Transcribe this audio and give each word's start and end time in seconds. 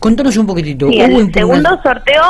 Contanos 0.00 0.36
un 0.36 0.46
poquitito. 0.46 0.90
Sí, 0.90 0.98
el 0.98 1.32
segundo 1.32 1.80
sorteo, 1.82 2.24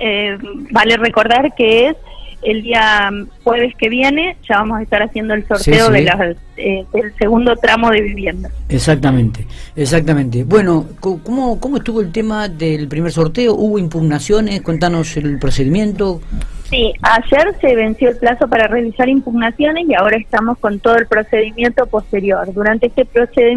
eh, 0.00 0.38
vale 0.70 0.96
recordar 0.96 1.54
que 1.54 1.88
es 1.88 1.96
el 2.42 2.62
día 2.62 3.10
jueves 3.42 3.74
que 3.76 3.88
viene 3.88 4.36
ya 4.48 4.58
vamos 4.58 4.78
a 4.78 4.82
estar 4.82 5.02
haciendo 5.02 5.34
el 5.34 5.46
sorteo 5.48 5.90
De 5.90 6.36
eh, 6.56 6.86
del 6.92 7.14
segundo 7.18 7.56
tramo 7.56 7.90
de 7.90 8.00
vivienda. 8.00 8.50
Exactamente, 8.68 9.46
exactamente. 9.74 10.44
Bueno, 10.44 10.86
¿cómo, 11.00 11.58
¿cómo 11.58 11.78
estuvo 11.78 12.00
el 12.00 12.12
tema 12.12 12.48
del 12.48 12.88
primer 12.88 13.10
sorteo? 13.10 13.54
¿Hubo 13.54 13.78
impugnaciones? 13.78 14.62
Cuéntanos 14.62 15.16
el 15.16 15.38
procedimiento. 15.38 16.20
Sí, 16.68 16.92
ayer 17.00 17.54
se 17.60 17.76
venció 17.76 18.08
el 18.08 18.16
plazo 18.16 18.48
para 18.48 18.66
realizar 18.66 19.08
impugnaciones 19.08 19.88
y 19.88 19.94
ahora 19.94 20.16
estamos 20.16 20.58
con 20.58 20.80
todo 20.80 20.96
el 20.96 21.06
procedimiento 21.06 21.86
posterior. 21.86 22.52
Durante 22.52 22.86
este, 22.86 23.06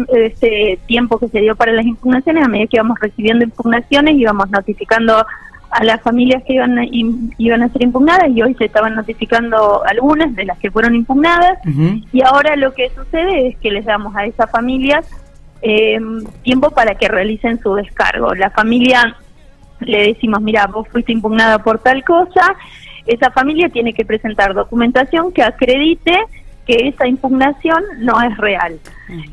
este 0.08 0.78
tiempo 0.86 1.18
que 1.18 1.28
se 1.28 1.40
dio 1.40 1.56
para 1.56 1.72
las 1.72 1.86
impugnaciones, 1.86 2.44
a 2.44 2.48
medida 2.48 2.68
que 2.68 2.76
íbamos 2.76 3.00
recibiendo 3.00 3.44
impugnaciones, 3.44 4.16
íbamos 4.16 4.48
notificando 4.50 5.26
a 5.70 5.84
las 5.84 6.00
familias 6.02 6.42
que 6.44 6.54
iban 6.54 6.78
a, 6.78 6.84
iban 6.84 7.62
a 7.62 7.68
ser 7.68 7.82
impugnadas 7.82 8.28
y 8.30 8.42
hoy 8.42 8.54
se 8.54 8.66
estaban 8.66 8.94
notificando 8.94 9.82
algunas 9.84 10.34
de 10.34 10.44
las 10.44 10.58
que 10.58 10.70
fueron 10.70 10.96
impugnadas 10.96 11.58
y 12.12 12.22
ahora 12.22 12.56
lo 12.56 12.74
que 12.74 12.90
sucede 12.90 13.48
es 13.48 13.56
que 13.58 13.70
les 13.70 13.84
damos 13.84 14.14
a 14.16 14.24
esas 14.24 14.50
familias 14.50 15.06
eh, 15.62 16.00
tiempo 16.42 16.70
para 16.70 16.96
que 16.96 17.06
realicen 17.06 17.60
su 17.60 17.74
descargo. 17.74 18.34
La 18.34 18.50
familia 18.50 19.16
le 19.80 20.08
decimos, 20.08 20.40
mira, 20.40 20.66
vos 20.66 20.88
fuiste 20.88 21.12
impugnada 21.12 21.58
por 21.60 21.78
tal 21.78 22.04
cosa, 22.04 22.56
esa 23.06 23.30
familia 23.30 23.68
tiene 23.68 23.92
que 23.92 24.04
presentar 24.04 24.54
documentación 24.54 25.32
que 25.32 25.42
acredite 25.42 26.16
que 26.66 26.88
esa 26.88 27.06
impugnación 27.08 27.82
no 27.98 28.20
es 28.22 28.36
real. 28.36 28.78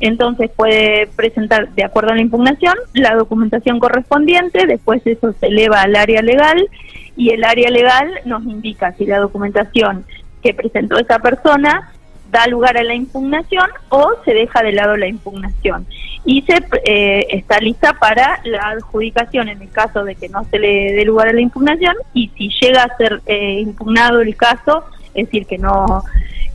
Entonces 0.00 0.50
puede 0.56 1.06
presentar, 1.14 1.68
de 1.70 1.84
acuerdo 1.84 2.10
a 2.10 2.16
la 2.16 2.22
impugnación, 2.22 2.74
la 2.94 3.14
documentación 3.14 3.78
correspondiente, 3.78 4.66
después 4.66 5.06
eso 5.06 5.32
se 5.38 5.46
eleva 5.46 5.82
al 5.82 5.94
área 5.94 6.22
legal 6.22 6.68
y 7.16 7.30
el 7.30 7.44
área 7.44 7.70
legal 7.70 8.10
nos 8.24 8.42
indica 8.44 8.92
si 8.92 9.06
la 9.06 9.18
documentación 9.18 10.04
que 10.42 10.54
presentó 10.54 10.98
esa 10.98 11.18
persona 11.18 11.92
da 12.30 12.46
lugar 12.46 12.76
a 12.76 12.82
la 12.82 12.94
impugnación 12.94 13.68
o 13.88 14.12
se 14.24 14.34
deja 14.34 14.62
de 14.62 14.72
lado 14.72 14.96
la 14.96 15.06
impugnación. 15.06 15.86
Y 16.24 16.42
se 16.42 16.62
eh, 16.84 17.26
está 17.30 17.58
lista 17.58 17.94
para 17.94 18.40
la 18.44 18.70
adjudicación 18.70 19.48
en 19.48 19.62
el 19.62 19.70
caso 19.70 20.04
de 20.04 20.14
que 20.14 20.28
no 20.28 20.44
se 20.44 20.58
le 20.58 20.92
dé 20.92 21.04
lugar 21.04 21.28
a 21.28 21.32
la 21.32 21.40
impugnación 21.40 21.94
y 22.12 22.30
si 22.36 22.50
llega 22.60 22.82
a 22.82 22.96
ser 22.96 23.22
eh, 23.26 23.60
impugnado 23.60 24.20
el 24.20 24.36
caso, 24.36 24.84
es 25.14 25.26
decir, 25.26 25.46
que 25.46 25.58
no 25.58 26.02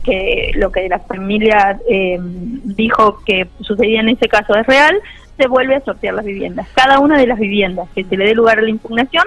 que 0.04 0.52
lo 0.56 0.70
que 0.70 0.86
la 0.88 0.98
familia 0.98 1.80
eh, 1.88 2.18
dijo 2.20 3.22
que 3.24 3.48
sucedía 3.62 4.00
en 4.00 4.10
ese 4.10 4.28
caso 4.28 4.54
es 4.54 4.66
real, 4.66 5.00
se 5.38 5.48
vuelve 5.48 5.76
a 5.76 5.80
sortear 5.80 6.14
las 6.14 6.26
viviendas. 6.26 6.68
Cada 6.74 7.00
una 7.00 7.18
de 7.18 7.26
las 7.26 7.38
viviendas 7.38 7.88
que 7.94 8.04
se 8.04 8.16
le 8.16 8.26
dé 8.26 8.34
lugar 8.34 8.58
a 8.58 8.62
la 8.62 8.70
impugnación 8.70 9.24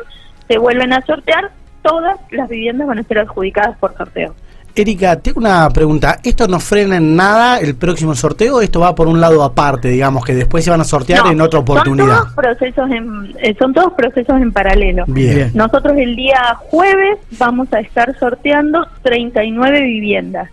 se 0.47 0.59
vuelven 0.59 0.93
a 0.93 1.01
sortear, 1.01 1.51
todas 1.81 2.19
las 2.31 2.47
viviendas 2.47 2.87
van 2.87 2.99
a 2.99 3.03
ser 3.03 3.19
adjudicadas 3.19 3.77
por 3.79 3.97
sorteo. 3.97 4.35
Erika, 4.77 5.19
tengo 5.19 5.39
una 5.39 5.67
pregunta. 5.69 6.19
¿Esto 6.23 6.47
no 6.47 6.59
frena 6.59 6.97
en 6.97 7.15
nada 7.15 7.59
el 7.59 7.75
próximo 7.75 8.13
sorteo 8.13 8.57
o 8.57 8.61
esto 8.61 8.79
va 8.79 8.93
por 8.93 9.07
un 9.07 9.19
lado 9.19 9.43
aparte, 9.43 9.89
digamos, 9.89 10.23
que 10.23 10.35
después 10.35 10.63
se 10.63 10.69
van 10.69 10.81
a 10.81 10.83
sortear 10.83 11.25
en 11.31 11.41
otra 11.41 11.59
oportunidad? 11.59 12.17
Son 12.17 12.23
todos 12.23 12.33
procesos 12.35 12.91
en, 12.91 13.35
eh, 13.41 13.55
son 13.57 13.73
todos 13.73 13.93
procesos 13.93 14.39
en 14.39 14.51
paralelo. 14.51 15.05
Bien. 15.07 15.51
Nosotros 15.55 15.97
el 15.97 16.15
día 16.15 16.55
jueves 16.69 17.17
vamos 17.39 17.73
a 17.73 17.79
estar 17.79 18.15
sorteando 18.19 18.87
39 19.01 19.81
viviendas. 19.81 20.51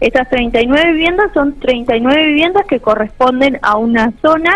Estas 0.00 0.28
39 0.28 0.92
viviendas 0.92 1.32
son 1.34 1.58
39 1.58 2.26
viviendas 2.26 2.66
que 2.66 2.78
corresponden 2.78 3.58
a 3.62 3.76
una 3.76 4.12
zona 4.22 4.52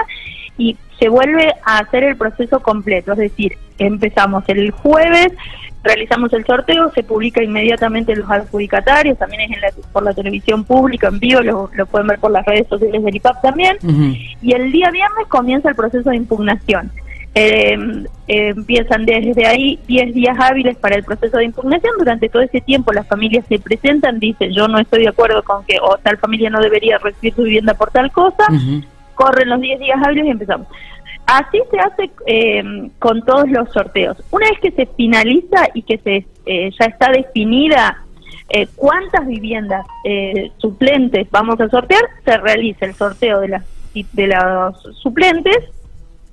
y 0.56 0.77
se 0.98 1.08
vuelve 1.08 1.55
a 1.64 1.78
hacer 1.78 2.05
el 2.05 2.16
proceso 2.16 2.60
completo, 2.60 3.12
es 3.12 3.19
decir, 3.19 3.58
empezamos 3.79 4.45
el 4.48 4.71
jueves, 4.71 5.33
realizamos 5.83 6.33
el 6.33 6.45
sorteo, 6.45 6.91
se 6.95 7.03
publica 7.03 7.43
inmediatamente 7.43 8.15
los 8.15 8.31
adjudicatarios, 8.31 9.19
también 9.19 9.43
es 9.43 9.51
en 9.53 9.61
la, 9.61 9.69
por 9.93 10.03
la 10.03 10.12
televisión 10.12 10.65
pública, 10.65 11.09
en 11.09 11.19
vivo, 11.19 11.41
lo, 11.41 11.87
pueden 11.87 12.09
ver 12.09 12.19
por 12.19 12.31
las 12.31 12.44
redes 12.44 12.67
sociales 12.69 13.03
del 13.03 13.17
IPAP 13.17 13.43
también, 13.43 13.78
y 14.43 14.53
el 14.53 14.72
día 14.72 14.91
viernes 14.91 15.27
comienza 15.28 15.69
el 15.69 15.75
proceso 15.75 16.11
de 16.11 16.17
impugnación. 16.17 16.91
Eh, 17.34 17.78
empiezan 18.27 19.06
desde 19.06 19.47
ahí 19.47 19.78
10 19.87 20.15
días 20.15 20.37
hábiles 20.41 20.77
para 20.77 20.97
el 20.97 21.05
proceso 21.05 21.37
de 21.37 21.44
impugnación. 21.44 21.93
Durante 21.99 22.28
todo 22.28 22.43
ese 22.43 22.61
tiempo 22.61 22.93
las 22.93 23.06
familias 23.06 23.44
se 23.49 23.59
presentan, 23.61 24.19
dicen 24.19 24.53
yo 24.53 24.67
no 24.67 24.78
estoy 24.78 25.03
de 25.03 25.09
acuerdo 25.09 25.43
con 25.44 25.65
que 25.65 25.78
o 25.81 25.97
tal 25.99 26.17
familia 26.17 26.50
no 26.50 26.61
debería 26.61 26.99
recibir 26.99 27.34
su 27.34 27.43
vivienda 27.43 27.75
por 27.75 27.91
tal 27.91 28.11
cosa, 28.11 28.44
corren 29.15 29.50
los 29.50 29.61
10 29.61 29.78
días 29.78 29.99
hábiles 30.05 30.27
y 30.27 30.31
empezamos. 30.31 30.67
Así 31.28 31.61
se 31.71 31.78
hace 31.78 32.11
em, 32.25 32.89
con 32.99 33.22
todos 33.22 33.50
los 33.50 33.71
sorteos. 33.71 34.16
Una 34.31 34.49
vez 34.49 34.61
que 34.61 34.71
se 34.71 34.87
finaliza 34.87 35.69
y 35.75 35.83
que 35.83 35.99
se 35.99 36.27
eh, 36.47 36.71
ya 36.81 36.87
está 36.87 37.12
definida 37.12 38.03
eh, 38.49 38.66
cuántas 38.75 39.27
viviendas 39.27 39.87
eh, 40.05 40.50
suplentes 40.56 41.31
vamos 41.31 41.61
a 41.61 41.69
sortear, 41.69 42.00
se 42.25 42.34
realiza 42.38 42.87
el 42.87 42.94
sorteo 42.94 43.41
de 43.41 43.49
las 43.49 43.62
de 43.93 44.27
los 44.27 44.97
suplentes 45.03 45.59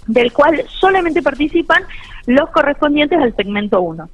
del 0.07 0.31
cual 0.31 0.63
solamente 0.69 1.21
participan 1.21 1.83
los 2.27 2.49
correspondientes 2.51 3.19
al 3.19 3.35
segmento 3.35 3.81
1. 3.81 4.09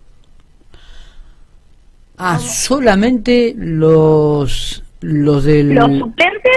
Ah, 2.17 2.39
solamente 2.39 3.53
los 3.55 4.83
los 5.01 5.43
del 5.43 5.75
Los 5.75 5.97
suplentes 5.97 6.50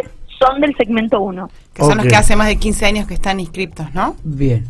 son 0.54 0.60
del 0.60 0.76
segmento 0.76 1.20
1. 1.20 1.50
Que 1.74 1.82
son 1.82 1.98
los 1.98 2.06
que 2.06 2.16
hace 2.16 2.36
más 2.36 2.48
de 2.48 2.56
15 2.56 2.86
años 2.86 3.06
que 3.06 3.14
están 3.14 3.40
inscriptos, 3.40 3.92
¿no? 3.94 4.16
Bien. 4.22 4.64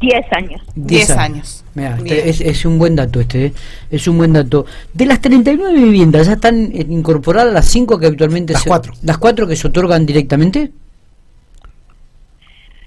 10 0.00 0.32
años. 0.32 0.62
10 0.74 1.10
años. 1.10 1.64
Este 1.74 2.28
es, 2.28 2.40
es, 2.40 2.64
un 2.66 2.78
buen 2.78 2.94
dato 2.94 3.20
este, 3.20 3.46
¿eh? 3.46 3.52
es 3.90 4.06
un 4.06 4.18
buen 4.18 4.32
dato. 4.32 4.66
De 4.92 5.06
las 5.06 5.20
39 5.20 5.72
viviendas, 5.72 6.26
¿ya 6.26 6.34
están 6.34 6.70
incorporadas 6.74 7.52
las 7.52 7.66
5 7.66 7.98
que 7.98 8.06
habitualmente 8.06 8.52
las 8.52 8.62
se... 8.62 8.68
4. 8.68 8.92
¿Las 9.02 9.18
4 9.18 9.46
que 9.46 9.56
se 9.56 9.66
otorgan 9.66 10.06
directamente? 10.06 10.70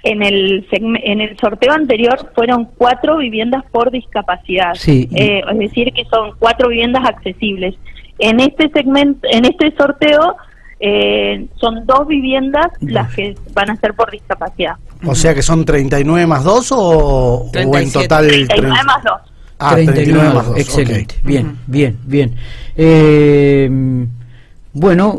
en 0.04 0.24
el 0.24 0.66
en 0.72 1.20
el 1.20 1.38
sorteo 1.38 1.74
anterior 1.74 2.32
fueron 2.34 2.70
cuatro 2.78 3.18
viviendas 3.18 3.66
por 3.72 3.92
discapacidad, 3.92 4.74
eh, 4.88 5.42
es 5.52 5.58
decir 5.58 5.92
que 5.92 6.06
son 6.06 6.32
cuatro 6.40 6.70
viviendas 6.70 7.06
accesibles. 7.06 7.76
En 8.20 8.40
este 8.40 8.70
segmento, 8.70 9.28
en 9.30 9.44
este 9.44 9.76
sorteo 9.76 10.38
eh, 10.80 11.48
son 11.60 11.86
dos 11.86 12.08
viviendas 12.08 12.68
las 12.82 13.14
que 13.14 13.36
van 13.54 13.72
a 13.72 13.76
ser 13.78 13.94
por 13.94 14.12
discapacidad. 14.12 14.76
O 15.06 15.16
sea 15.16 15.34
que 15.34 15.42
son 15.42 15.66
39 15.66 16.28
más 16.28 16.44
2 16.44 16.72
o, 16.72 17.50
en 17.54 17.92
total 17.92 18.28
39 18.28 18.84
más 18.86 19.04
2. 19.04 19.14
Ah, 19.60 19.74
39, 19.76 20.34
más 20.34 20.46
2. 20.48 20.58
Excelente. 20.60 21.16
Bien, 21.24 21.58
bien, 21.66 21.98
bien. 22.06 22.36
Eh, 22.76 24.08
bueno, 24.80 25.18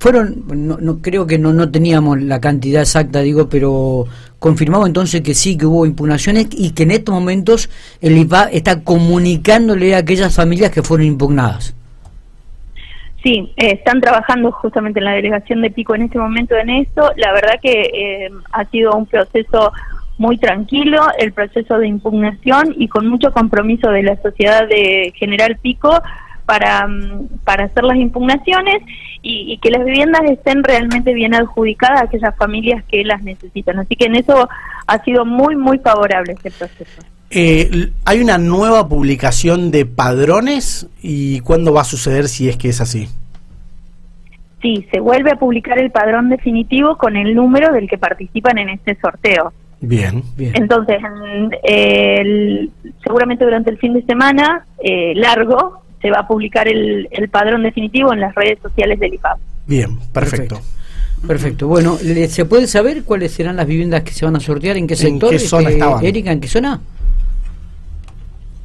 fueron, 0.00 0.42
no, 0.48 0.78
no, 0.80 0.98
creo 1.00 1.28
que 1.28 1.38
no, 1.38 1.52
no 1.52 1.70
teníamos 1.70 2.20
la 2.20 2.40
cantidad 2.40 2.82
exacta, 2.82 3.20
digo, 3.20 3.48
pero 3.48 4.06
confirmamos 4.40 4.88
entonces 4.88 5.20
que 5.20 5.32
sí, 5.32 5.56
que 5.56 5.64
hubo 5.64 5.86
impugnaciones 5.86 6.48
y 6.50 6.70
que 6.70 6.82
en 6.82 6.90
estos 6.90 7.14
momentos 7.14 7.70
el 8.00 8.18
IPA 8.18 8.46
está 8.46 8.82
comunicándole 8.82 9.94
a 9.94 9.98
aquellas 9.98 10.34
familias 10.34 10.72
que 10.72 10.82
fueron 10.82 11.06
impugnadas. 11.06 11.75
Sí, 13.26 13.52
eh, 13.56 13.72
están 13.72 14.00
trabajando 14.00 14.52
justamente 14.52 15.00
en 15.00 15.04
la 15.04 15.14
delegación 15.14 15.60
de 15.60 15.72
Pico 15.72 15.96
en 15.96 16.02
este 16.02 16.16
momento 16.16 16.56
en 16.56 16.70
esto. 16.70 17.10
La 17.16 17.32
verdad 17.32 17.58
que 17.60 17.90
eh, 17.92 18.30
ha 18.52 18.64
sido 18.66 18.94
un 18.94 19.04
proceso 19.06 19.72
muy 20.16 20.38
tranquilo, 20.38 21.02
el 21.18 21.32
proceso 21.32 21.76
de 21.80 21.88
impugnación 21.88 22.76
y 22.78 22.86
con 22.86 23.08
mucho 23.08 23.32
compromiso 23.32 23.90
de 23.90 24.04
la 24.04 24.16
sociedad 24.22 24.68
de 24.68 25.12
General 25.16 25.58
Pico 25.60 26.00
para, 26.44 26.86
mm, 26.86 27.40
para 27.42 27.64
hacer 27.64 27.82
las 27.82 27.96
impugnaciones 27.96 28.82
y, 29.22 29.58
que 29.58 29.72
las 29.72 29.84
viviendas 29.84 30.22
estén 30.30 30.62
realmente 30.62 31.12
bien 31.12 31.34
adjudicadas 31.34 32.02
a 32.02 32.04
aquellas 32.04 32.36
familias 32.36 32.84
que 32.84 33.04
las 33.04 33.24
necesitan. 33.24 33.80
Así 33.80 33.96
que 33.96 34.04
en 34.04 34.14
eso 34.14 34.48
ha 34.86 35.02
sido 35.02 35.24
muy, 35.24 35.56
muy 35.56 35.80
favorable 35.80 36.34
este 36.34 36.52
proceso. 36.52 37.15
Eh, 37.38 37.90
¿Hay 38.06 38.22
una 38.22 38.38
nueva 38.38 38.88
publicación 38.88 39.70
de 39.70 39.84
padrones 39.84 40.86
y 41.02 41.40
cuándo 41.40 41.70
va 41.70 41.82
a 41.82 41.84
suceder 41.84 42.28
si 42.28 42.48
es 42.48 42.56
que 42.56 42.70
es 42.70 42.80
así? 42.80 43.10
Sí, 44.62 44.86
se 44.90 45.00
vuelve 45.00 45.32
a 45.32 45.36
publicar 45.36 45.78
el 45.78 45.90
padrón 45.90 46.30
definitivo 46.30 46.96
con 46.96 47.14
el 47.14 47.34
número 47.34 47.74
del 47.74 47.90
que 47.90 47.98
participan 47.98 48.56
en 48.56 48.70
este 48.70 48.96
sorteo. 49.02 49.52
Bien, 49.82 50.22
bien. 50.34 50.54
Entonces, 50.56 50.96
seguramente 53.04 53.44
durante 53.44 53.68
el 53.68 53.76
fin 53.76 53.92
de 53.92 54.02
semana 54.04 54.64
eh, 54.82 55.12
largo 55.14 55.82
se 56.00 56.10
va 56.10 56.20
a 56.20 56.26
publicar 56.26 56.66
el, 56.68 57.06
el 57.10 57.28
padrón 57.28 57.64
definitivo 57.64 58.14
en 58.14 58.20
las 58.20 58.34
redes 58.34 58.60
sociales 58.62 58.98
del 58.98 59.12
IPAP. 59.12 59.38
Bien, 59.66 59.98
perfecto. 60.10 60.62
perfecto. 61.26 61.68
Bueno, 61.68 61.98
¿se 61.98 62.46
puede 62.46 62.66
saber 62.66 63.04
cuáles 63.04 63.32
serán 63.32 63.56
las 63.56 63.66
viviendas 63.66 64.04
que 64.04 64.12
se 64.12 64.24
van 64.24 64.36
a 64.36 64.40
sortear? 64.40 64.78
¿En 64.78 64.86
qué 64.86 64.96
sector? 64.96 65.34
¿En 65.34 65.38
qué 65.38 65.44
zona 65.44 65.68
este, 65.68 65.74
estaban? 65.74 66.02
Erika, 66.02 66.32
¿en 66.32 66.40
qué 66.40 66.48
zona? 66.48 66.80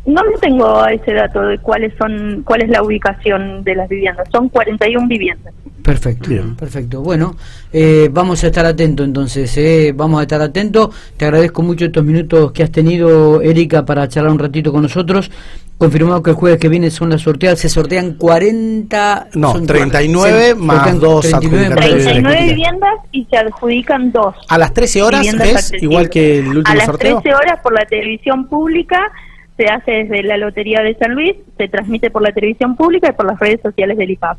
No, 0.06 0.24
no 0.24 0.32
tengo 0.40 0.86
ese 0.88 1.14
dato 1.14 1.42
de 1.44 1.60
cuáles 1.60 1.94
son, 1.98 2.42
cuál 2.44 2.64
es 2.64 2.70
la 2.70 2.82
ubicación 2.82 3.64
de 3.64 3.76
las 3.76 3.88
viviendas. 3.88 4.28
Son 4.32 4.50
41 4.50 5.08
viviendas. 5.08 5.54
Perfecto, 5.84 6.30
perfecto. 6.58 7.02
Bueno, 7.02 7.36
eh, 7.72 8.10
vamos 8.12 8.44
a 8.44 8.48
estar 8.48 8.66
atentos 8.66 9.06
entonces, 9.06 9.56
eh, 9.58 9.94
vamos 9.96 10.20
a 10.20 10.24
estar 10.24 10.42
atentos. 10.42 10.96
Te 11.18 11.26
agradezco 11.26 11.62
mucho 11.62 11.86
estos 11.86 12.04
minutos 12.04 12.52
que 12.52 12.64
has 12.64 12.72
tenido, 12.72 13.42
Erika, 13.42 13.86
para 13.86 14.08
charlar 14.08 14.32
un 14.32 14.40
ratito 14.40 14.72
con 14.72 14.84
nosotros. 14.84 15.32
Confirmado 15.78 16.22
que 16.22 16.30
el 16.32 16.36
jueves 16.36 16.60
que 16.60 16.70
viene 16.70 16.92
son 16.92 17.10
las 17.10 17.22
sorteadas, 17.22 17.60
se 17.60 17.68
sortean 17.68 18.14
40... 18.14 19.30
No, 19.34 19.54
39 19.54 20.54
más 20.54 21.00
2 21.00 21.28
39 21.40 22.46
viviendas 22.50 22.96
y 23.12 23.26
se 23.26 23.38
adjudican 23.38 24.12
dos. 24.12 24.36
¿A 24.48 24.60
las 24.60 24.74
13 24.74 25.02
horas 25.02 25.26
es 25.26 25.74
igual 25.82 26.10
que 26.10 26.40
el 26.40 26.58
último 26.58 26.80
sorteo? 26.86 27.12
A 27.12 27.14
las 27.16 27.24
13 27.24 27.36
horas 27.36 27.60
por 27.64 27.74
la 27.74 27.86
televisión 27.86 28.48
pública 28.48 29.12
se 29.58 29.66
hace 29.66 29.92
desde 29.92 30.24
la 30.24 30.38
Lotería 30.38 30.82
de 30.82 30.96
San 30.96 31.14
Luis, 31.14 31.36
se 31.58 31.68
transmite 31.68 32.10
por 32.10 32.22
la 32.22 32.32
televisión 32.32 32.76
pública 32.76 33.10
y 33.10 33.14
por 33.14 33.26
las 33.26 33.40
redes 33.40 33.62
sociales 33.62 33.98
del 33.98 34.12
IPAP. 34.12 34.38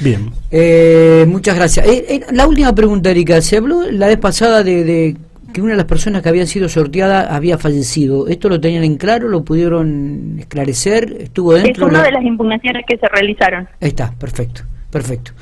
Bien. 0.00 0.30
Eh, 0.50 1.24
muchas 1.28 1.54
gracias. 1.54 1.86
Eh, 1.86 2.04
eh, 2.08 2.20
la 2.32 2.46
última 2.46 2.74
pregunta, 2.74 3.10
Erika. 3.10 3.40
Se 3.40 3.58
habló 3.58 3.82
la 3.90 4.08
vez 4.08 4.18
pasada 4.18 4.62
de, 4.62 5.16
que 5.52 5.62
una 5.62 5.72
de 5.72 5.76
las 5.76 5.86
personas 5.86 6.22
que 6.22 6.28
habían 6.28 6.46
sido 6.46 6.68
sorteadas 6.68 7.30
había 7.30 7.58
fallecido. 7.58 8.26
¿Esto 8.26 8.48
lo 8.48 8.60
tenían 8.60 8.84
en 8.84 8.96
claro? 8.96 9.28
¿Lo 9.28 9.44
pudieron 9.44 10.36
esclarecer? 10.38 11.16
¿Estuvo 11.20 11.54
dentro? 11.54 11.86
Es 11.86 11.92
una 11.92 12.02
de 12.02 12.12
las 12.12 12.24
impugnaciones 12.24 12.84
que 12.86 12.96
se 12.96 13.08
realizaron. 13.08 13.68
Ahí 13.80 13.88
está, 13.88 14.12
perfecto, 14.18 14.62
perfecto. 14.90 15.32